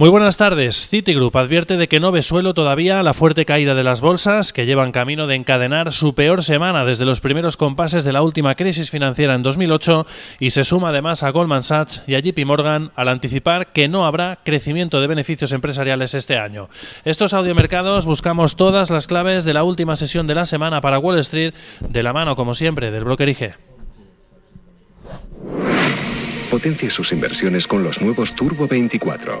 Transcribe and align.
Muy 0.00 0.08
buenas 0.08 0.38
tardes. 0.38 0.88
Citigroup 0.88 1.36
advierte 1.36 1.76
de 1.76 1.86
que 1.86 2.00
no 2.00 2.10
ve 2.10 2.22
suelo 2.22 2.54
todavía 2.54 3.02
la 3.02 3.12
fuerte 3.12 3.44
caída 3.44 3.74
de 3.74 3.82
las 3.82 4.00
bolsas 4.00 4.54
que 4.54 4.64
llevan 4.64 4.92
camino 4.92 5.26
de 5.26 5.34
encadenar 5.34 5.92
su 5.92 6.14
peor 6.14 6.42
semana 6.42 6.86
desde 6.86 7.04
los 7.04 7.20
primeros 7.20 7.58
compases 7.58 8.02
de 8.02 8.14
la 8.14 8.22
última 8.22 8.54
crisis 8.54 8.88
financiera 8.90 9.34
en 9.34 9.42
2008 9.42 10.06
y 10.38 10.52
se 10.52 10.64
suma 10.64 10.88
además 10.88 11.22
a 11.22 11.28
Goldman 11.28 11.62
Sachs 11.62 12.02
y 12.06 12.14
a 12.14 12.20
JP 12.20 12.46
Morgan 12.46 12.92
al 12.96 13.08
anticipar 13.08 13.74
que 13.74 13.88
no 13.88 14.06
habrá 14.06 14.38
crecimiento 14.42 15.02
de 15.02 15.06
beneficios 15.06 15.52
empresariales 15.52 16.14
este 16.14 16.38
año. 16.38 16.70
Estos 17.04 17.34
audiomercados 17.34 18.06
buscamos 18.06 18.56
todas 18.56 18.88
las 18.88 19.06
claves 19.06 19.44
de 19.44 19.52
la 19.52 19.64
última 19.64 19.96
sesión 19.96 20.26
de 20.26 20.34
la 20.34 20.46
semana 20.46 20.80
para 20.80 20.98
Wall 20.98 21.18
Street 21.18 21.52
de 21.86 22.02
la 22.02 22.14
mano 22.14 22.36
como 22.36 22.54
siempre 22.54 22.90
del 22.90 23.04
broker 23.04 23.28
IG. 23.28 23.54
Potencie 26.50 26.88
sus 26.88 27.12
inversiones 27.12 27.66
con 27.68 27.82
los 27.84 28.00
nuevos 28.00 28.34
Turbo 28.34 28.66
24. 28.66 29.40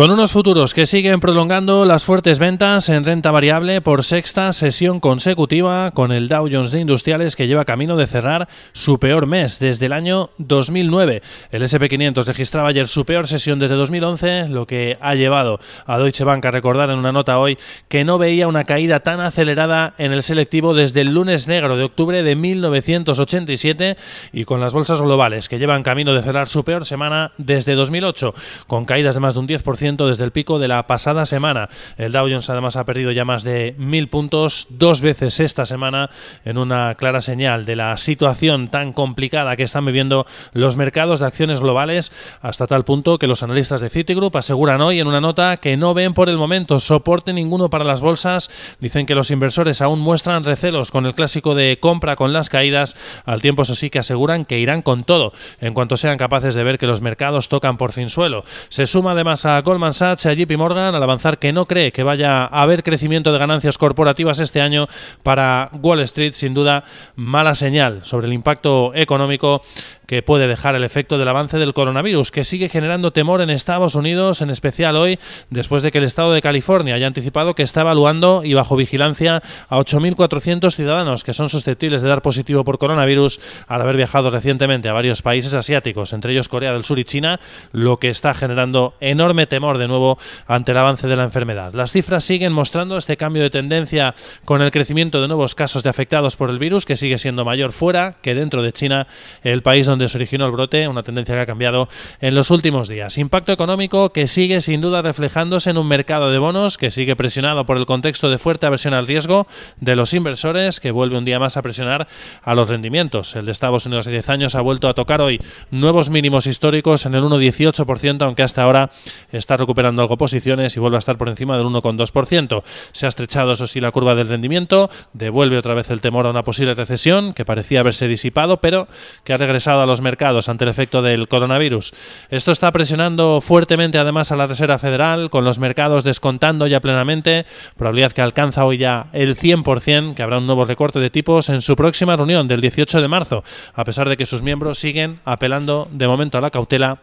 Con 0.00 0.10
unos 0.10 0.32
futuros 0.32 0.72
que 0.72 0.86
siguen 0.86 1.20
prolongando 1.20 1.84
las 1.84 2.04
fuertes 2.04 2.38
ventas 2.38 2.88
en 2.88 3.04
renta 3.04 3.30
variable 3.30 3.82
por 3.82 4.02
sexta 4.02 4.50
sesión 4.54 4.98
consecutiva, 4.98 5.90
con 5.90 6.10
el 6.10 6.26
Dow 6.26 6.48
Jones 6.50 6.70
de 6.70 6.80
Industriales 6.80 7.36
que 7.36 7.46
lleva 7.46 7.66
camino 7.66 7.98
de 7.98 8.06
cerrar 8.06 8.48
su 8.72 8.98
peor 8.98 9.26
mes 9.26 9.58
desde 9.58 9.84
el 9.84 9.92
año 9.92 10.30
2009. 10.38 11.20
El 11.50 11.62
SP500 11.64 12.24
registraba 12.24 12.70
ayer 12.70 12.88
su 12.88 13.04
peor 13.04 13.28
sesión 13.28 13.58
desde 13.58 13.74
2011, 13.74 14.48
lo 14.48 14.66
que 14.66 14.96
ha 15.02 15.14
llevado 15.16 15.60
a 15.84 15.98
Deutsche 15.98 16.24
Bank 16.24 16.46
a 16.46 16.50
recordar 16.50 16.88
en 16.88 16.98
una 16.98 17.12
nota 17.12 17.38
hoy 17.38 17.58
que 17.88 18.02
no 18.02 18.16
veía 18.16 18.48
una 18.48 18.64
caída 18.64 19.00
tan 19.00 19.20
acelerada 19.20 19.92
en 19.98 20.12
el 20.12 20.22
selectivo 20.22 20.72
desde 20.72 21.02
el 21.02 21.12
lunes 21.12 21.46
negro 21.46 21.76
de 21.76 21.84
octubre 21.84 22.22
de 22.22 22.36
1987 22.36 23.98
y 24.32 24.44
con 24.44 24.62
las 24.62 24.72
bolsas 24.72 25.02
globales 25.02 25.50
que 25.50 25.58
llevan 25.58 25.82
camino 25.82 26.14
de 26.14 26.22
cerrar 26.22 26.48
su 26.48 26.64
peor 26.64 26.86
semana 26.86 27.32
desde 27.36 27.74
2008, 27.74 28.32
con 28.66 28.86
caídas 28.86 29.16
de 29.16 29.20
más 29.20 29.34
de 29.34 29.40
un 29.40 29.46
10% 29.46 29.89
desde 29.96 30.24
el 30.24 30.30
pico 30.30 30.58
de 30.58 30.68
la 30.68 30.86
pasada 30.86 31.24
semana. 31.24 31.68
El 31.96 32.12
Dow 32.12 32.28
Jones 32.28 32.48
además 32.50 32.76
ha 32.76 32.84
perdido 32.84 33.12
ya 33.12 33.24
más 33.24 33.42
de 33.42 33.74
mil 33.78 34.08
puntos 34.08 34.66
dos 34.70 35.00
veces 35.00 35.40
esta 35.40 35.66
semana 35.66 36.10
en 36.44 36.58
una 36.58 36.94
clara 36.94 37.20
señal 37.20 37.64
de 37.64 37.76
la 37.76 37.96
situación 37.96 38.68
tan 38.68 38.92
complicada 38.92 39.56
que 39.56 39.64
están 39.64 39.84
viviendo 39.84 40.26
los 40.52 40.76
mercados 40.76 41.20
de 41.20 41.26
acciones 41.26 41.60
globales 41.60 42.12
hasta 42.40 42.66
tal 42.66 42.84
punto 42.84 43.18
que 43.18 43.26
los 43.26 43.42
analistas 43.42 43.80
de 43.80 43.90
Citigroup 43.90 44.36
aseguran 44.36 44.80
hoy 44.80 45.00
en 45.00 45.06
una 45.06 45.20
nota 45.20 45.56
que 45.56 45.76
no 45.76 45.94
ven 45.94 46.14
por 46.14 46.28
el 46.28 46.38
momento 46.38 46.80
soporte 46.80 47.32
ninguno 47.32 47.70
para 47.70 47.84
las 47.84 48.00
bolsas. 48.00 48.50
Dicen 48.80 49.06
que 49.06 49.14
los 49.14 49.30
inversores 49.30 49.82
aún 49.82 50.00
muestran 50.00 50.44
recelos 50.44 50.90
con 50.90 51.06
el 51.06 51.14
clásico 51.14 51.54
de 51.54 51.78
compra 51.80 52.16
con 52.16 52.32
las 52.32 52.48
caídas, 52.48 52.96
al 53.24 53.42
tiempo 53.42 53.62
eso 53.62 53.74
sí 53.74 53.90
que 53.90 53.98
aseguran 53.98 54.44
que 54.44 54.58
irán 54.58 54.82
con 54.82 55.04
todo 55.04 55.32
en 55.60 55.74
cuanto 55.74 55.96
sean 55.96 56.18
capaces 56.18 56.54
de 56.54 56.64
ver 56.64 56.78
que 56.78 56.86
los 56.86 57.00
mercados 57.00 57.48
tocan 57.48 57.76
por 57.76 57.92
fin 57.92 58.08
suelo. 58.08 58.44
Se 58.68 58.86
suma 58.86 59.12
además 59.12 59.44
a 59.46 59.62
Goldman 59.70 59.92
Sachs 59.92 60.26
a 60.26 60.32
JP 60.32 60.56
Morgan 60.56 60.96
al 60.96 61.02
avanzar 61.04 61.38
que 61.38 61.52
no 61.52 61.64
cree 61.64 61.92
que 61.92 62.02
vaya 62.02 62.42
a 62.42 62.62
haber 62.62 62.82
crecimiento 62.82 63.32
de 63.32 63.38
ganancias 63.38 63.78
corporativas 63.78 64.40
este 64.40 64.60
año 64.60 64.88
para 65.22 65.70
Wall 65.80 66.00
Street, 66.00 66.32
sin 66.32 66.54
duda 66.54 66.82
mala 67.14 67.54
señal 67.54 68.04
sobre 68.04 68.26
el 68.26 68.32
impacto 68.32 68.90
económico 68.96 69.62
que 70.10 70.24
puede 70.24 70.48
dejar 70.48 70.74
el 70.74 70.82
efecto 70.82 71.18
del 71.18 71.28
avance 71.28 71.56
del 71.56 71.72
coronavirus, 71.72 72.32
que 72.32 72.42
sigue 72.42 72.68
generando 72.68 73.12
temor 73.12 73.42
en 73.42 73.48
Estados 73.48 73.94
Unidos, 73.94 74.42
en 74.42 74.50
especial 74.50 74.96
hoy, 74.96 75.20
después 75.50 75.84
de 75.84 75.92
que 75.92 75.98
el 75.98 76.04
Estado 76.04 76.32
de 76.32 76.42
California 76.42 76.96
haya 76.96 77.06
anticipado 77.06 77.54
que 77.54 77.62
está 77.62 77.82
evaluando 77.82 78.42
y 78.42 78.54
bajo 78.54 78.74
vigilancia 78.74 79.40
a 79.68 79.78
8.400 79.78 80.74
ciudadanos 80.74 81.22
que 81.22 81.32
son 81.32 81.48
susceptibles 81.48 82.02
de 82.02 82.08
dar 82.08 82.22
positivo 82.22 82.64
por 82.64 82.78
coronavirus 82.78 83.38
al 83.68 83.82
haber 83.82 83.96
viajado 83.96 84.30
recientemente 84.30 84.88
a 84.88 84.92
varios 84.92 85.22
países 85.22 85.54
asiáticos, 85.54 86.12
entre 86.12 86.32
ellos 86.32 86.48
Corea 86.48 86.72
del 86.72 86.82
Sur 86.82 86.98
y 86.98 87.04
China, 87.04 87.38
lo 87.70 87.98
que 87.98 88.08
está 88.08 88.34
generando 88.34 88.94
enorme 88.98 89.46
temor 89.46 89.59
de 89.60 89.88
nuevo 89.88 90.18
ante 90.46 90.72
el 90.72 90.78
avance 90.78 91.06
de 91.06 91.16
la 91.16 91.24
enfermedad. 91.24 91.74
Las 91.74 91.92
cifras 91.92 92.24
siguen 92.24 92.52
mostrando 92.52 92.96
este 92.96 93.18
cambio 93.18 93.42
de 93.42 93.50
tendencia 93.50 94.14
con 94.46 94.62
el 94.62 94.70
crecimiento 94.70 95.20
de 95.20 95.28
nuevos 95.28 95.54
casos 95.54 95.82
de 95.82 95.90
afectados 95.90 96.36
por 96.36 96.48
el 96.48 96.58
virus, 96.58 96.86
que 96.86 96.96
sigue 96.96 97.18
siendo 97.18 97.44
mayor 97.44 97.72
fuera 97.72 98.14
que 98.22 98.34
dentro 98.34 98.62
de 98.62 98.72
China, 98.72 99.06
el 99.42 99.62
país 99.62 99.86
donde 99.86 100.08
se 100.08 100.16
originó 100.16 100.46
el 100.46 100.52
brote, 100.52 100.88
una 100.88 101.02
tendencia 101.02 101.34
que 101.34 101.42
ha 101.42 101.46
cambiado 101.46 101.88
en 102.20 102.34
los 102.34 102.50
últimos 102.50 102.88
días. 102.88 103.18
Impacto 103.18 103.52
económico 103.52 104.12
que 104.12 104.26
sigue 104.26 104.62
sin 104.62 104.80
duda 104.80 105.02
reflejándose 105.02 105.70
en 105.70 105.78
un 105.78 105.86
mercado 105.86 106.30
de 106.30 106.38
bonos 106.38 106.78
que 106.78 106.90
sigue 106.90 107.16
presionado 107.16 107.66
por 107.66 107.76
el 107.76 107.84
contexto 107.84 108.30
de 108.30 108.38
fuerte 108.38 108.66
aversión 108.66 108.94
al 108.94 109.06
riesgo 109.06 109.46
de 109.78 109.94
los 109.94 110.14
inversores, 110.14 110.80
que 110.80 110.90
vuelve 110.90 111.18
un 111.18 111.26
día 111.26 111.38
más 111.38 111.58
a 111.58 111.62
presionar 111.62 112.08
a 112.42 112.54
los 112.54 112.68
rendimientos. 112.70 113.36
El 113.36 113.44
de 113.44 113.52
Estados 113.52 113.84
Unidos 113.84 114.06
de 114.06 114.12
10 114.12 114.28
años 114.30 114.54
ha 114.54 114.62
vuelto 114.62 114.88
a 114.88 114.94
tocar 114.94 115.20
hoy 115.20 115.40
nuevos 115.70 116.08
mínimos 116.08 116.46
históricos 116.46 117.04
en 117.06 117.14
el 117.14 117.22
1,18%, 117.22 118.22
aunque 118.22 118.42
hasta 118.42 118.62
ahora 118.62 118.90
está 119.32 119.49
recuperando 119.56 120.02
algo 120.02 120.16
posiciones 120.16 120.76
y 120.76 120.80
vuelve 120.80 120.96
a 120.96 120.98
estar 120.98 121.16
por 121.16 121.28
encima 121.28 121.56
del 121.56 121.66
1,2%. 121.66 122.62
Se 122.92 123.06
ha 123.06 123.08
estrechado, 123.08 123.52
eso 123.52 123.66
sí, 123.66 123.80
la 123.80 123.90
curva 123.90 124.14
del 124.14 124.28
rendimiento, 124.28 124.90
devuelve 125.12 125.58
otra 125.58 125.74
vez 125.74 125.90
el 125.90 126.00
temor 126.00 126.26
a 126.26 126.30
una 126.30 126.42
posible 126.42 126.74
recesión 126.74 127.32
que 127.32 127.44
parecía 127.44 127.80
haberse 127.80 128.08
disipado, 128.08 128.58
pero 128.58 128.88
que 129.24 129.32
ha 129.32 129.36
regresado 129.36 129.82
a 129.82 129.86
los 129.86 130.00
mercados 130.00 130.48
ante 130.48 130.64
el 130.64 130.70
efecto 130.70 131.02
del 131.02 131.28
coronavirus. 131.28 131.92
Esto 132.30 132.52
está 132.52 132.70
presionando 132.72 133.40
fuertemente 133.40 133.98
además 133.98 134.32
a 134.32 134.36
la 134.36 134.46
Reserva 134.46 134.78
Federal, 134.78 135.30
con 135.30 135.44
los 135.44 135.58
mercados 135.58 136.04
descontando 136.04 136.66
ya 136.66 136.80
plenamente, 136.80 137.46
probabilidad 137.76 138.12
que 138.12 138.22
alcanza 138.22 138.64
hoy 138.64 138.78
ya 138.78 139.08
el 139.12 139.36
100%, 139.36 140.14
que 140.14 140.22
habrá 140.22 140.38
un 140.38 140.46
nuevo 140.46 140.64
recorte 140.64 141.00
de 141.00 141.10
tipos 141.10 141.48
en 141.48 141.62
su 141.62 141.76
próxima 141.76 142.16
reunión 142.16 142.48
del 142.48 142.60
18 142.60 143.00
de 143.00 143.08
marzo, 143.08 143.44
a 143.74 143.84
pesar 143.84 144.08
de 144.08 144.16
que 144.16 144.26
sus 144.26 144.42
miembros 144.42 144.78
siguen 144.78 145.20
apelando 145.24 145.88
de 145.92 146.08
momento 146.08 146.38
a 146.38 146.40
la 146.40 146.50
cautela 146.50 146.98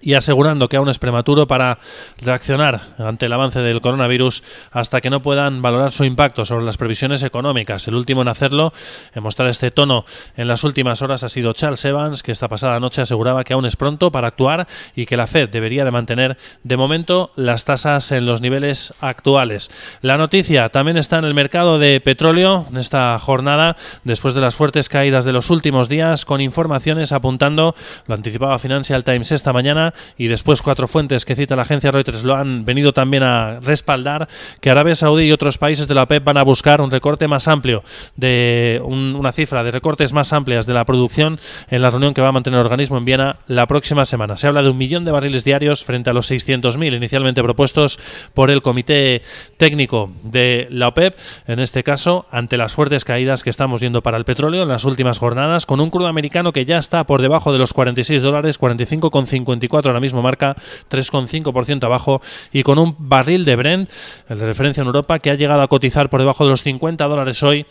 y 0.00 0.14
asegurando 0.14 0.68
que 0.68 0.76
aún 0.76 0.88
es 0.88 0.98
prematuro 0.98 1.46
para 1.46 1.78
reaccionar 2.20 2.94
ante 2.98 3.26
el 3.26 3.32
avance 3.32 3.60
del 3.60 3.80
coronavirus 3.80 4.42
hasta 4.70 5.00
que 5.00 5.10
no 5.10 5.22
puedan 5.22 5.62
valorar 5.62 5.92
su 5.92 6.04
impacto 6.04 6.44
sobre 6.44 6.64
las 6.64 6.76
previsiones 6.76 7.22
económicas. 7.22 7.86
El 7.86 7.94
último 7.94 8.22
en 8.22 8.28
hacerlo, 8.28 8.72
en 9.14 9.22
mostrar 9.22 9.48
este 9.48 9.70
tono 9.70 10.04
en 10.36 10.48
las 10.48 10.64
últimas 10.64 11.02
horas, 11.02 11.22
ha 11.22 11.28
sido 11.28 11.52
Charles 11.52 11.84
Evans, 11.84 12.22
que 12.22 12.32
esta 12.32 12.48
pasada 12.48 12.80
noche 12.80 13.02
aseguraba 13.02 13.44
que 13.44 13.52
aún 13.52 13.66
es 13.66 13.76
pronto 13.76 14.10
para 14.10 14.28
actuar 14.28 14.66
y 14.96 15.06
que 15.06 15.16
la 15.16 15.26
Fed 15.26 15.50
debería 15.50 15.84
de 15.84 15.90
mantener 15.90 16.38
de 16.62 16.76
momento 16.76 17.32
las 17.36 17.64
tasas 17.64 18.10
en 18.12 18.26
los 18.26 18.40
niveles 18.40 18.94
actuales. 19.00 19.70
La 20.00 20.16
noticia 20.16 20.70
también 20.70 20.96
está 20.96 21.18
en 21.18 21.24
el 21.24 21.34
mercado 21.34 21.78
de 21.78 22.00
petróleo 22.00 22.66
en 22.70 22.78
esta 22.78 23.18
jornada, 23.18 23.76
después 24.04 24.34
de 24.34 24.40
las 24.40 24.54
fuertes 24.54 24.88
caídas 24.88 25.24
de 25.24 25.32
los 25.32 25.50
últimos 25.50 25.88
días, 25.88 26.24
con 26.24 26.40
informaciones 26.40 27.12
apuntando, 27.12 27.74
lo 28.06 28.14
anticipaba 28.14 28.58
Financial 28.58 29.04
Times 29.04 29.32
esta 29.32 29.52
mañana, 29.52 29.89
y 30.16 30.28
después 30.28 30.62
cuatro 30.62 30.88
fuentes 30.88 31.24
que 31.24 31.34
cita 31.34 31.56
la 31.56 31.62
agencia 31.62 31.90
Reuters 31.90 32.24
lo 32.24 32.36
han 32.36 32.64
venido 32.64 32.92
también 32.92 33.22
a 33.22 33.60
respaldar 33.60 34.28
que 34.60 34.70
Arabia 34.70 34.94
Saudí 34.94 35.24
y 35.24 35.32
otros 35.32 35.58
países 35.58 35.88
de 35.88 35.94
la 35.94 36.04
OPEP 36.04 36.24
van 36.24 36.36
a 36.36 36.42
buscar 36.42 36.80
un 36.80 36.90
recorte 36.90 37.28
más 37.28 37.48
amplio 37.48 37.82
de 38.16 38.80
una 38.84 39.32
cifra 39.32 39.62
de 39.62 39.70
recortes 39.70 40.12
más 40.12 40.32
amplias 40.32 40.66
de 40.66 40.74
la 40.74 40.84
producción 40.84 41.38
en 41.68 41.82
la 41.82 41.90
reunión 41.90 42.14
que 42.14 42.22
va 42.22 42.28
a 42.28 42.32
mantener 42.32 42.60
el 42.60 42.66
organismo 42.66 42.98
en 42.98 43.04
Viena 43.04 43.36
la 43.46 43.66
próxima 43.66 44.04
semana. 44.04 44.36
Se 44.36 44.46
habla 44.46 44.62
de 44.62 44.70
un 44.70 44.78
millón 44.78 45.04
de 45.04 45.12
barriles 45.12 45.44
diarios 45.44 45.84
frente 45.84 46.10
a 46.10 46.12
los 46.12 46.30
600.000 46.30 46.96
inicialmente 46.96 47.42
propuestos 47.42 47.98
por 48.34 48.50
el 48.50 48.62
Comité 48.62 49.22
Técnico 49.56 50.12
de 50.22 50.66
la 50.70 50.88
OPEP, 50.88 51.16
en 51.46 51.60
este 51.60 51.82
caso 51.82 52.26
ante 52.30 52.56
las 52.56 52.74
fuertes 52.74 53.04
caídas 53.04 53.42
que 53.42 53.50
estamos 53.50 53.80
viendo 53.80 54.02
para 54.02 54.18
el 54.18 54.24
petróleo 54.24 54.62
en 54.62 54.68
las 54.68 54.84
últimas 54.84 55.18
jornadas, 55.18 55.66
con 55.66 55.80
un 55.80 55.90
crudo 55.90 56.06
americano 56.06 56.52
que 56.52 56.64
ya 56.64 56.78
está 56.78 57.04
por 57.04 57.22
debajo 57.22 57.52
de 57.52 57.58
los 57.58 57.72
46 57.72 58.22
dólares, 58.22 58.60
45,54 58.60 59.79
ahora 59.88 60.00
mismo 60.00 60.22
marca 60.22 60.56
3,5% 60.90 61.84
abajo 61.84 62.20
y 62.52 62.62
con 62.62 62.78
un 62.78 62.94
barril 62.98 63.44
de 63.44 63.56
Brent, 63.56 63.90
el 64.28 64.38
de 64.38 64.46
referencia 64.46 64.80
en 64.82 64.86
Europa, 64.86 65.18
que 65.18 65.30
ha 65.30 65.34
llegado 65.34 65.62
a 65.62 65.68
cotizar 65.68 66.10
por 66.10 66.20
debajo 66.20 66.44
de 66.44 66.50
los 66.50 66.62
50 66.62 67.06
dólares 67.06 67.42
hoy 67.42 67.66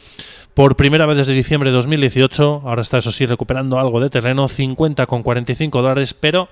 por 0.54 0.76
primera 0.76 1.06
vez 1.06 1.18
desde 1.18 1.34
diciembre 1.34 1.70
de 1.70 1.76
2018. 1.76 2.64
Ahora 2.66 2.82
está, 2.82 2.98
eso 2.98 3.12
sí, 3.12 3.26
recuperando 3.26 3.80
algo 3.80 4.00
de 4.00 4.10
terreno, 4.10 4.48
50,45 4.48 5.72
dólares, 5.72 6.14
pero 6.14 6.50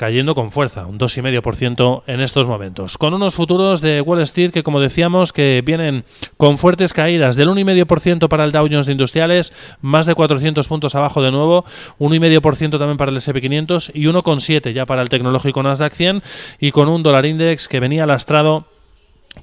cayendo 0.00 0.34
con 0.34 0.50
fuerza, 0.50 0.86
un 0.86 0.98
2,5% 0.98 2.04
en 2.06 2.22
estos 2.22 2.46
momentos. 2.46 2.96
Con 2.96 3.12
unos 3.12 3.34
futuros 3.34 3.82
de 3.82 4.00
Wall 4.00 4.22
Street 4.22 4.50
que, 4.50 4.62
como 4.62 4.80
decíamos, 4.80 5.30
que 5.34 5.62
vienen 5.62 6.04
con 6.38 6.56
fuertes 6.56 6.94
caídas 6.94 7.36
del 7.36 7.50
1,5% 7.50 8.28
para 8.28 8.44
el 8.44 8.50
Dow 8.50 8.66
Jones 8.66 8.86
de 8.86 8.92
Industriales, 8.92 9.52
más 9.82 10.06
de 10.06 10.14
400 10.14 10.66
puntos 10.68 10.94
abajo 10.94 11.20
de 11.20 11.30
nuevo, 11.30 11.66
1,5% 11.98 12.78
también 12.78 12.96
para 12.96 13.10
el 13.10 13.18
S&P500 13.18 13.90
y 13.92 14.06
1,7% 14.06 14.72
ya 14.72 14.86
para 14.86 15.02
el 15.02 15.10
tecnológico 15.10 15.62
Nasdaq 15.62 15.92
100 15.92 16.22
y 16.60 16.70
con 16.70 16.88
un 16.88 17.02
dólar 17.02 17.26
index 17.26 17.68
que 17.68 17.78
venía 17.78 18.06
lastrado 18.06 18.64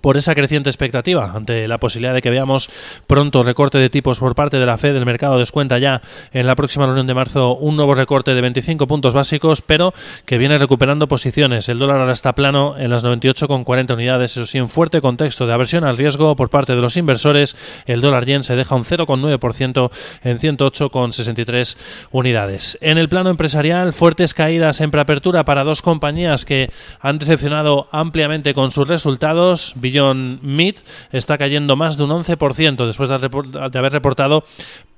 por 0.01 0.17
esa 0.17 0.35
creciente 0.35 0.69
expectativa 0.69 1.31
ante 1.33 1.67
la 1.67 1.79
posibilidad 1.79 2.13
de 2.13 2.21
que 2.21 2.29
veamos 2.29 2.69
pronto 3.07 3.43
recorte 3.43 3.77
de 3.77 3.89
tipos 3.89 4.19
por 4.19 4.35
parte 4.35 4.57
de 4.57 4.65
la 4.65 4.77
Fed. 4.77 4.95
El 4.95 5.05
mercado 5.05 5.37
descuenta 5.39 5.79
ya 5.79 6.01
en 6.33 6.45
la 6.45 6.55
próxima 6.55 6.85
reunión 6.85 7.07
de 7.07 7.13
marzo 7.13 7.55
un 7.55 7.75
nuevo 7.75 7.95
recorte 7.95 8.33
de 8.33 8.41
25 8.41 8.87
puntos 8.87 9.13
básicos, 9.13 9.61
pero 9.61 9.93
que 10.25 10.37
viene 10.37 10.57
recuperando 10.57 11.07
posiciones. 11.07 11.69
El 11.69 11.79
dólar 11.79 11.99
ahora 11.99 12.11
está 12.11 12.33
plano 12.33 12.75
en 12.77 12.89
las 12.89 13.03
98,40 13.03 13.93
unidades, 13.93 14.31
eso 14.31 14.45
sí, 14.45 14.57
en 14.57 14.69
fuerte 14.69 15.01
contexto 15.01 15.47
de 15.47 15.53
aversión 15.53 15.83
al 15.83 15.97
riesgo 15.97 16.35
por 16.35 16.49
parte 16.49 16.75
de 16.75 16.81
los 16.81 16.97
inversores. 16.97 17.55
El 17.85 18.01
dólar 18.01 18.25
yen 18.25 18.43
se 18.43 18.55
deja 18.55 18.75
un 18.75 18.83
0,9% 18.83 19.91
en 20.23 20.39
108,63 20.39 21.77
unidades. 22.11 22.77
En 22.81 22.97
el 22.97 23.09
plano 23.09 23.29
empresarial, 23.29 23.93
fuertes 23.93 24.33
caídas 24.33 24.81
en 24.81 24.91
preapertura 24.91 25.45
para 25.45 25.63
dos 25.63 25.81
compañías 25.81 26.45
que 26.45 26.71
han 26.99 27.17
decepcionado 27.17 27.87
ampliamente 27.91 28.53
con 28.53 28.71
sus 28.71 28.87
resultados. 28.87 29.73
Beyond 29.79 30.41
Meat 30.43 30.77
está 31.11 31.37
cayendo 31.37 31.75
más 31.75 31.97
de 31.97 32.03
un 32.03 32.11
11% 32.11 32.85
después 32.85 33.09
de 33.09 33.79
haber 33.79 33.91
reportado 33.91 34.43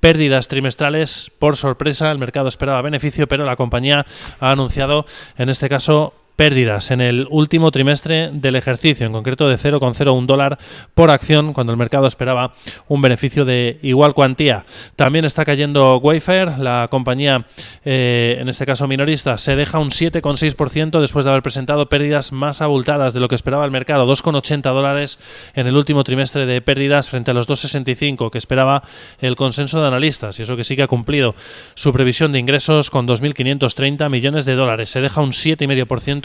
pérdidas 0.00 0.48
trimestrales. 0.48 1.30
Por 1.38 1.56
sorpresa, 1.56 2.10
el 2.10 2.18
mercado 2.18 2.48
esperaba 2.48 2.82
beneficio, 2.82 3.28
pero 3.28 3.44
la 3.44 3.56
compañía 3.56 4.06
ha 4.40 4.50
anunciado, 4.50 5.06
en 5.36 5.48
este 5.48 5.68
caso, 5.68 6.14
pérdidas 6.36 6.90
en 6.90 7.00
el 7.00 7.26
último 7.30 7.70
trimestre 7.70 8.30
del 8.32 8.56
ejercicio, 8.56 9.06
en 9.06 9.12
concreto 9.12 9.48
de 9.48 9.56
0,01 9.56 10.26
dólar 10.26 10.58
por 10.94 11.10
acción, 11.10 11.52
cuando 11.52 11.72
el 11.72 11.78
mercado 11.78 12.06
esperaba 12.06 12.54
un 12.88 13.02
beneficio 13.02 13.44
de 13.44 13.78
igual 13.82 14.14
cuantía. 14.14 14.64
También 14.96 15.24
está 15.24 15.44
cayendo 15.44 15.98
Wayfair, 15.98 16.58
la 16.58 16.88
compañía, 16.90 17.46
eh, 17.84 18.38
en 18.40 18.48
este 18.48 18.66
caso 18.66 18.88
minorista, 18.88 19.36
se 19.38 19.56
deja 19.56 19.78
un 19.78 19.90
7,6% 19.90 21.00
después 21.00 21.24
de 21.24 21.30
haber 21.30 21.42
presentado 21.42 21.88
pérdidas 21.88 22.32
más 22.32 22.62
abultadas 22.62 23.12
de 23.12 23.20
lo 23.20 23.28
que 23.28 23.34
esperaba 23.34 23.64
el 23.64 23.70
mercado, 23.70 24.06
2,80 24.06 24.62
dólares 24.72 25.18
en 25.54 25.66
el 25.66 25.76
último 25.76 26.04
trimestre 26.04 26.46
de 26.46 26.60
pérdidas 26.62 27.10
frente 27.10 27.30
a 27.30 27.34
los 27.34 27.48
2,65 27.48 28.30
que 28.30 28.38
esperaba 28.38 28.82
el 29.18 29.36
consenso 29.36 29.80
de 29.80 29.88
analistas, 29.88 30.38
y 30.38 30.42
eso 30.42 30.56
que 30.56 30.64
sí 30.64 30.76
que 30.76 30.82
ha 30.82 30.88
cumplido 30.88 31.34
su 31.74 31.92
previsión 31.92 32.32
de 32.32 32.38
ingresos 32.38 32.90
con 32.90 33.06
2.530 33.06 34.08
millones 34.08 34.44
de 34.44 34.54
dólares. 34.54 34.90
Se 34.90 35.00
deja 35.00 35.20
un 35.20 35.32
7,5% 35.32 36.19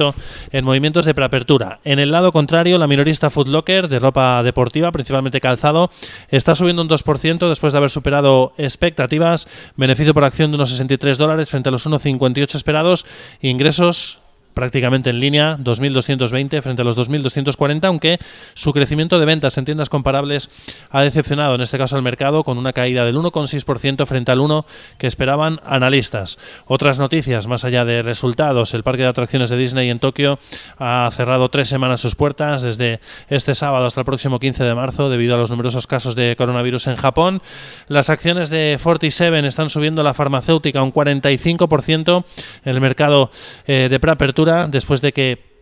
en 0.51 0.65
movimientos 0.65 1.05
de 1.05 1.13
preapertura. 1.13 1.79
En 1.83 1.99
el 1.99 2.11
lado 2.11 2.31
contrario, 2.31 2.77
la 2.77 2.87
minorista 2.87 3.29
Food 3.29 3.47
Locker 3.47 3.87
de 3.87 3.99
ropa 3.99 4.43
deportiva, 4.43 4.91
principalmente 4.91 5.41
calzado, 5.41 5.89
está 6.29 6.55
subiendo 6.55 6.81
un 6.81 6.89
2% 6.89 7.49
después 7.49 7.73
de 7.73 7.77
haber 7.77 7.89
superado 7.89 8.53
expectativas. 8.57 9.47
Beneficio 9.75 10.13
por 10.13 10.23
acción 10.23 10.51
de 10.51 10.55
unos 10.55 10.69
63 10.69 11.17
dólares 11.17 11.49
frente 11.49 11.69
a 11.69 11.71
los 11.71 11.87
1,58 11.87 12.55
esperados. 12.55 13.05
Ingresos 13.41 14.19
prácticamente 14.55 15.11
en 15.11 15.19
línea, 15.19 15.57
2.220 15.57 16.61
frente 16.63 16.81
a 16.81 16.85
los 16.85 16.97
2.240, 16.97 17.85
aunque 17.85 18.17
su 18.55 18.73
crecimiento 18.73 19.19
de 19.19 19.25
ventas 19.25 19.57
en 19.59 19.65
tiendas 19.65 19.89
comparables 19.89 20.49
ha 20.89 21.01
decepcionado, 21.01 21.53
en 21.53 21.61
este 21.61 21.77
caso 21.77 21.95
al 21.95 22.01
mercado, 22.01 22.43
con 22.43 22.57
una 22.57 22.73
caída 22.73 23.05
del 23.05 23.17
1,6% 23.17 24.05
frente 24.07 24.31
al 24.31 24.39
1% 24.39 24.65
que 24.97 25.07
esperaban 25.07 25.59
analistas. 25.65 26.39
Otras 26.65 26.97
noticias, 26.97 27.47
más 27.47 27.65
allá 27.65 27.85
de 27.85 28.01
resultados, 28.01 28.73
el 28.73 28.83
parque 28.83 29.03
de 29.03 29.09
atracciones 29.09 29.49
de 29.49 29.57
Disney 29.57 29.89
en 29.89 29.99
Tokio 29.99 30.39
ha 30.79 31.09
cerrado 31.11 31.49
tres 31.49 31.67
semanas 31.69 32.01
sus 32.01 32.15
puertas 32.15 32.63
desde 32.63 33.01
este 33.27 33.53
sábado 33.55 33.85
hasta 33.85 34.01
el 34.01 34.05
próximo 34.05 34.39
15 34.39 34.63
de 34.63 34.73
marzo 34.73 35.09
debido 35.09 35.35
a 35.35 35.37
los 35.37 35.51
numerosos 35.51 35.85
casos 35.85 36.15
de 36.15 36.35
coronavirus 36.37 36.87
en 36.87 36.95
Japón. 36.95 37.41
Las 37.87 38.09
acciones 38.09 38.49
de 38.49 38.79
47 38.81 39.45
están 39.45 39.69
subiendo 39.69 40.01
la 40.01 40.13
farmacéutica 40.13 40.81
un 40.81 40.93
45% 40.93 42.23
en 42.63 42.73
el 42.73 42.79
mercado 42.79 43.29
eh, 43.67 43.87
de 43.89 43.99
preapertura 43.99 44.44
después 44.69 45.01
de 45.01 45.11
que 45.11 45.54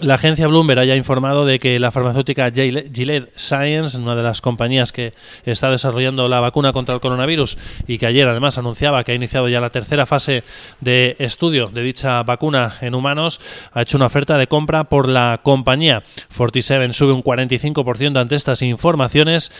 la 0.00 0.14
agencia 0.14 0.46
Bloomberg 0.46 0.80
haya 0.80 0.96
informado 0.96 1.46
de 1.46 1.58
que 1.58 1.78
la 1.78 1.90
farmacéutica 1.90 2.50
Gilead 2.50 3.28
Science, 3.34 3.98
una 3.98 4.14
de 4.14 4.22
las 4.22 4.40
compañías 4.40 4.92
que 4.92 5.12
está 5.44 5.70
desarrollando 5.70 6.28
la 6.28 6.40
vacuna 6.40 6.72
contra 6.72 6.94
el 6.94 7.00
coronavirus 7.00 7.58
y 7.86 7.98
que 7.98 8.06
ayer 8.06 8.26
además 8.28 8.58
anunciaba 8.58 9.04
que 9.04 9.12
ha 9.12 9.14
iniciado 9.14 9.48
ya 9.48 9.60
la 9.60 9.70
tercera 9.70 10.06
fase 10.06 10.42
de 10.80 11.16
estudio 11.18 11.68
de 11.68 11.82
dicha 11.82 12.22
vacuna 12.22 12.74
en 12.80 12.94
humanos, 12.94 13.40
ha 13.72 13.82
hecho 13.82 13.96
una 13.96 14.06
oferta 14.06 14.38
de 14.38 14.46
compra 14.46 14.84
por 14.84 15.08
la 15.08 15.40
compañía. 15.42 16.02
47 16.36 16.92
sube 16.92 17.12
un 17.12 17.22
45% 17.22 18.18
ante 18.18 18.34
estas 18.34 18.62
informaciones 18.62 19.52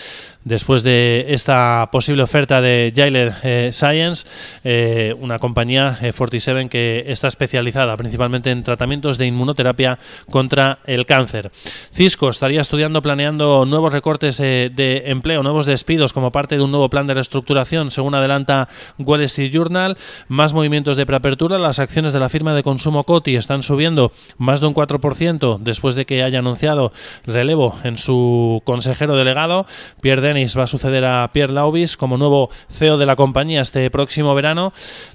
después 0.44 0.82
de 0.82 1.26
esta 1.28 1.88
posible 1.90 2.22
oferta 2.22 2.60
de 2.60 2.92
Gilead 2.94 3.34
eh, 3.42 3.70
Science, 3.72 4.26
eh, 4.62 5.14
una 5.18 5.38
compañía 5.38 5.98
47 6.00 6.60
eh, 6.60 6.68
que 6.68 7.04
está 7.08 7.28
especializada 7.28 7.96
principalmente 7.96 8.50
en 8.50 8.62
tratamientos 8.62 9.18
de 9.18 9.26
inmunoterapia 9.26 9.98
contra 10.30 10.78
el 10.86 11.06
cáncer. 11.06 11.50
Cisco 11.92 12.28
estaría 12.28 12.60
estudiando, 12.60 13.02
planeando 13.02 13.64
nuevos 13.64 13.92
recortes 13.92 14.40
eh, 14.40 14.70
de 14.74 15.04
empleo, 15.06 15.42
nuevos 15.42 15.66
despidos 15.66 16.12
como 16.12 16.32
parte 16.32 16.56
de 16.56 16.62
un 16.62 16.70
nuevo 16.70 16.90
plan 16.90 17.06
de 17.06 17.14
reestructuración, 17.14 17.90
según 17.90 18.14
adelanta 18.14 18.68
Wall 18.98 19.22
Street 19.22 19.52
Journal. 19.52 19.96
Más 20.28 20.54
movimientos 20.54 20.96
de 20.96 21.06
preapertura. 21.06 21.58
Las 21.58 21.78
acciones 21.78 22.12
de 22.12 22.20
la 22.20 22.28
firma 22.28 22.54
de 22.54 22.62
consumo 22.62 23.04
Coti 23.04 23.36
están 23.36 23.62
subiendo 23.62 24.12
más 24.38 24.60
de 24.60 24.66
un 24.66 24.74
4% 24.74 25.58
después 25.58 25.94
de 25.94 26.06
que 26.06 26.22
haya 26.22 26.38
anunciado 26.38 26.92
relevo 27.26 27.76
en 27.84 27.98
su 27.98 28.62
consejero 28.64 29.16
delegado. 29.16 29.66
Pierre 30.00 30.22
Denis 30.22 30.58
va 30.58 30.64
a 30.64 30.68
suceder 30.68 31.04
a 31.04 31.30
Pierre 31.32 31.52
Laubis 31.52 31.96
como 31.96 32.16
nuevo 32.16 32.50
CEO 32.70 32.98
de 32.98 33.06
la 33.06 33.16
compañía 33.16 33.62
este 33.62 33.90
próximo 33.90 34.34
verano. 34.34 34.72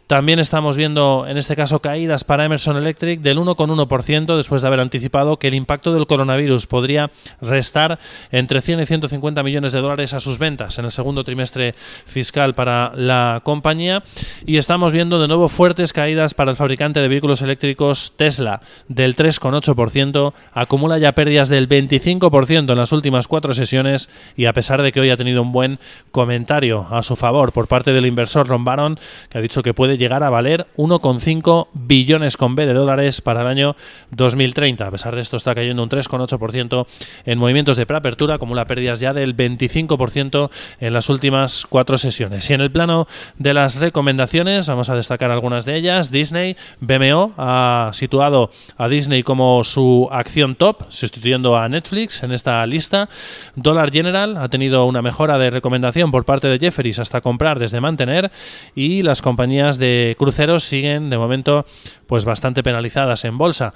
También 0.07 0.39
estamos 0.39 0.75
viendo, 0.75 1.25
en 1.27 1.37
este 1.37 1.55
caso, 1.55 1.81
caídas 1.81 2.23
para 2.23 2.45
Emerson 2.45 2.77
Electric 2.77 3.21
del 3.21 3.37
1,1% 3.37 4.35
después 4.35 4.61
de 4.61 4.67
haber 4.67 4.79
anticipado 4.79 4.98
que 5.39 5.47
el 5.47 5.53
impacto 5.53 5.93
del 5.93 6.07
coronavirus 6.07 6.67
podría 6.67 7.11
restar 7.41 7.99
entre 8.31 8.61
100 8.61 8.81
y 8.81 8.85
150 8.85 9.43
millones 9.43 9.71
de 9.71 9.81
dólares 9.81 10.13
a 10.13 10.19
sus 10.19 10.39
ventas 10.39 10.77
en 10.79 10.85
el 10.85 10.91
segundo 10.91 11.23
trimestre 11.23 11.73
fiscal 12.05 12.53
para 12.53 12.91
la 12.95 13.41
compañía. 13.43 14.03
Y 14.45 14.57
estamos 14.57 14.93
viendo 14.93 15.19
de 15.19 15.27
nuevo 15.27 15.49
fuertes 15.49 15.93
caídas 15.93 16.33
para 16.33 16.51
el 16.51 16.57
fabricante 16.57 16.99
de 16.99 17.07
vehículos 17.07 17.41
eléctricos 17.41 18.13
Tesla 18.17 18.61
del 18.87 19.15
3,8%. 19.15 20.33
Acumula 20.53 20.97
ya 20.97 21.13
pérdidas 21.13 21.49
del 21.49 21.67
25% 21.67 22.71
en 22.71 22.77
las 22.77 22.91
últimas 22.91 23.27
cuatro 23.27 23.53
sesiones 23.53 24.09
y 24.35 24.45
a 24.45 24.53
pesar 24.53 24.81
de 24.81 24.91
que 24.91 24.99
hoy 24.99 25.09
ha 25.09 25.17
tenido 25.17 25.41
un 25.41 25.51
buen 25.51 25.79
comentario 26.11 26.87
a 26.91 27.03
su 27.03 27.15
favor 27.15 27.51
por 27.51 27.67
parte 27.67 27.93
del 27.93 28.05
inversor 28.05 28.47
Ron 28.47 28.63
Baron, 28.63 28.99
que 29.29 29.37
ha 29.37 29.41
dicho 29.41 29.63
que 29.63 29.73
puede 29.73 29.97
llegar 29.97 30.23
a 30.23 30.29
valer 30.29 30.67
1,5 30.77 31.67
billones 31.73 32.37
con 32.37 32.55
B 32.55 32.65
de 32.65 32.73
dólares 32.73 33.21
para 33.21 33.41
el 33.41 33.47
año 33.47 33.75
2030. 34.11 34.88
A 34.89 34.91
pesar 34.91 35.13
de 35.13 35.21
esto 35.21 35.37
está 35.37 35.53
cayendo 35.53 35.83
un 35.83 35.89
3,8% 35.89 36.87
en 37.25 37.37
movimientos 37.37 37.77
de 37.77 37.85
preapertura, 37.85 38.35
acumula 38.35 38.65
pérdidas 38.65 38.99
ya 38.99 39.13
del 39.13 39.37
25% 39.37 40.49
en 40.79 40.93
las 40.93 41.09
últimas 41.09 41.67
cuatro 41.69 41.99
sesiones. 41.99 42.49
Y 42.49 42.55
en 42.55 42.61
el 42.61 42.71
plano 42.71 43.07
de 43.37 43.53
las 43.53 43.75
recomendaciones, 43.75 44.67
vamos 44.67 44.89
a 44.89 44.95
destacar 44.95 45.29
algunas 45.29 45.65
de 45.65 45.75
ellas. 45.75 46.09
Disney, 46.09 46.57
BMO 46.79 47.33
ha 47.37 47.91
situado 47.93 48.49
a 48.77 48.87
Disney 48.87 49.21
como 49.21 49.63
su 49.63 50.09
acción 50.11 50.55
top, 50.55 50.85
sustituyendo 50.89 51.55
a 51.55 51.69
Netflix 51.69 52.23
en 52.23 52.31
esta 52.31 52.65
lista. 52.65 53.09
Dollar 53.55 53.91
General 53.91 54.37
ha 54.37 54.49
tenido 54.49 54.85
una 54.85 55.03
mejora 55.03 55.37
de 55.37 55.51
recomendación 55.51 56.09
por 56.09 56.25
parte 56.25 56.47
de 56.47 56.57
Jefferies 56.57 56.97
hasta 56.97 57.21
comprar 57.21 57.59
desde 57.59 57.79
mantener 57.79 58.31
y 58.73 59.03
las 59.03 59.21
compañías 59.21 59.77
de 59.77 60.15
cruceros 60.17 60.63
siguen 60.63 61.11
de 61.11 61.19
momento 61.19 61.67
pues 62.07 62.25
bastante 62.25 62.63
penalizadas 62.63 63.23
en 63.25 63.37
bolsa 63.37 63.75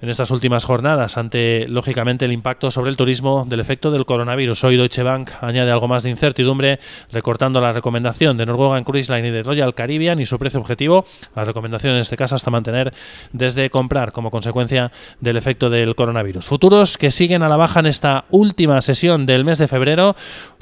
en 0.00 0.08
estas 0.08 0.30
últimas 0.30 0.64
jornadas 0.64 1.16
ante, 1.16 1.66
lógicamente, 1.68 2.24
el 2.24 2.32
impacto 2.32 2.70
sobre 2.70 2.90
el 2.90 2.96
turismo 2.96 3.46
del 3.48 3.60
efecto 3.60 3.90
del 3.90 4.04
coronavirus. 4.04 4.64
Hoy 4.64 4.76
Deutsche 4.76 5.02
Bank 5.02 5.30
añade 5.40 5.70
algo 5.70 5.88
más 5.88 6.02
de 6.02 6.10
incertidumbre, 6.10 6.78
recortando 7.12 7.60
la 7.60 7.72
recomendación 7.72 8.36
de 8.36 8.46
Norwegian 8.46 8.84
Cruise 8.84 9.08
Line 9.08 9.28
y 9.28 9.30
de 9.30 9.42
Royal 9.42 9.74
Caribbean 9.74 10.20
y 10.20 10.26
su 10.26 10.38
precio 10.38 10.60
objetivo. 10.60 11.04
La 11.34 11.44
recomendación 11.44 11.94
en 11.94 12.00
este 12.00 12.16
caso 12.16 12.34
hasta 12.34 12.50
mantener 12.50 12.92
desde 13.32 13.70
comprar 13.70 14.12
como 14.12 14.30
consecuencia 14.30 14.92
del 15.20 15.36
efecto 15.36 15.70
del 15.70 15.94
coronavirus. 15.94 16.46
Futuros 16.46 16.98
que 16.98 17.10
siguen 17.10 17.42
a 17.42 17.48
la 17.48 17.56
baja 17.56 17.80
en 17.80 17.86
esta 17.86 18.24
última 18.30 18.80
sesión 18.80 19.26
del 19.26 19.44
mes 19.44 19.58
de 19.58 19.68
febrero 19.68 20.16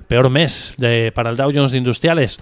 peor 0.07 0.31
mes 0.31 0.75
para 1.15 1.31
el 1.31 1.37
Dow 1.37 1.51
Jones 1.55 1.73
de 1.73 1.79
Industriales. 1.79 2.39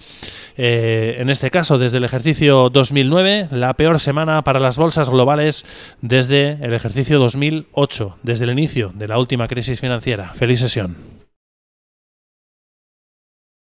Eh, 0.57 1.17
en 1.19 1.29
este 1.29 1.49
caso, 1.51 1.77
desde 1.77 1.97
el 1.97 2.03
ejercicio 2.03 2.69
2009, 2.69 3.49
la 3.51 3.73
peor 3.73 3.99
semana 3.99 4.43
para 4.43 4.59
las 4.59 4.77
bolsas 4.77 5.09
globales 5.09 5.65
desde 6.01 6.57
el 6.61 6.73
ejercicio 6.73 7.19
2008, 7.19 8.17
desde 8.23 8.45
el 8.45 8.51
inicio 8.51 8.91
de 8.93 9.07
la 9.07 9.17
última 9.17 9.47
crisis 9.47 9.79
financiera. 9.79 10.33
Feliz 10.33 10.59
sesión. 10.59 11.12